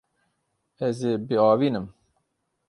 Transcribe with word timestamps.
Ez 0.87 0.99
ê 1.11 1.13
biavînim. 1.27 1.87